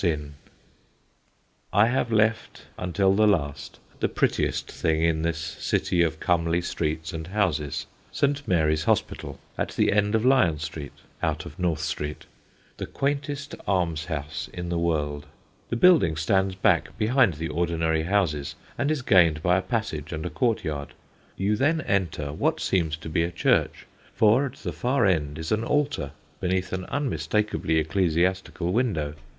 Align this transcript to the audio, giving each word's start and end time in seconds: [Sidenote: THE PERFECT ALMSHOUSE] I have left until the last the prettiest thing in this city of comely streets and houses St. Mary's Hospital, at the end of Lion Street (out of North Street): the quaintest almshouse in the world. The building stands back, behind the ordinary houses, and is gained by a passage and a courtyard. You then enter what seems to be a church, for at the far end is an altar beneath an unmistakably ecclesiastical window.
[Sidenote: 0.03 0.19
THE 0.19 0.23
PERFECT 0.23 0.59
ALMSHOUSE] 1.77 1.85
I 1.85 1.87
have 1.93 2.11
left 2.11 2.61
until 2.75 3.13
the 3.13 3.27
last 3.27 3.79
the 3.99 4.09
prettiest 4.09 4.71
thing 4.71 5.03
in 5.03 5.21
this 5.21 5.37
city 5.37 6.01
of 6.01 6.19
comely 6.19 6.59
streets 6.61 7.13
and 7.13 7.27
houses 7.27 7.85
St. 8.11 8.47
Mary's 8.47 8.85
Hospital, 8.85 9.37
at 9.59 9.73
the 9.75 9.91
end 9.91 10.15
of 10.15 10.25
Lion 10.25 10.57
Street 10.57 10.93
(out 11.21 11.45
of 11.45 11.59
North 11.59 11.81
Street): 11.81 12.25
the 12.77 12.87
quaintest 12.87 13.53
almshouse 13.67 14.49
in 14.51 14.69
the 14.69 14.79
world. 14.79 15.27
The 15.69 15.75
building 15.75 16.15
stands 16.15 16.55
back, 16.55 16.97
behind 16.97 17.35
the 17.35 17.49
ordinary 17.49 18.01
houses, 18.01 18.55
and 18.79 18.89
is 18.89 19.03
gained 19.03 19.43
by 19.43 19.55
a 19.57 19.61
passage 19.61 20.11
and 20.11 20.25
a 20.25 20.31
courtyard. 20.31 20.95
You 21.37 21.55
then 21.55 21.81
enter 21.81 22.33
what 22.33 22.59
seems 22.59 22.97
to 22.97 23.07
be 23.07 23.21
a 23.21 23.29
church, 23.29 23.85
for 24.15 24.47
at 24.47 24.53
the 24.53 24.73
far 24.73 25.05
end 25.05 25.37
is 25.37 25.51
an 25.51 25.63
altar 25.63 26.13
beneath 26.39 26.73
an 26.73 26.85
unmistakably 26.85 27.77
ecclesiastical 27.77 28.73
window. 28.73 29.13